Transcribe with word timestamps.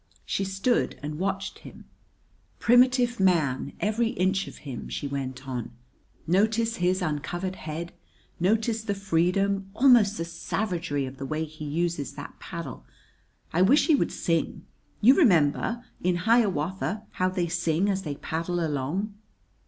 She 0.25 0.43
stood 0.43 0.99
and 1.03 1.19
watched 1.19 1.59
him. 1.59 1.85
"Primitive 2.57 3.19
man, 3.19 3.73
every 3.79 4.07
inch 4.07 4.47
of 4.47 4.57
him!" 4.65 4.89
she 4.89 5.07
went 5.07 5.47
on. 5.47 5.73
"Notice 6.25 6.77
his 6.77 7.03
uncovered 7.03 7.55
head. 7.55 7.93
Notice 8.39 8.81
the 8.83 8.95
freedom, 8.95 9.69
almost 9.75 10.17
the 10.17 10.25
savagery, 10.25 11.05
of 11.05 11.17
the 11.17 11.25
way 11.27 11.45
he 11.45 11.65
uses 11.65 12.13
that 12.13 12.39
paddle. 12.39 12.83
I 13.53 13.61
wish 13.61 13.85
he 13.85 13.93
would 13.93 14.11
sing. 14.11 14.65
You 15.01 15.13
remember, 15.13 15.85
in 16.01 16.15
Hiawatha, 16.25 17.03
how 17.11 17.29
they 17.29 17.47
sing 17.47 17.87
as 17.87 18.01
they 18.01 18.15
paddle 18.15 18.59
along?" 18.65 19.13